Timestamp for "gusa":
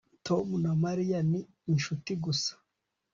2.23-2.51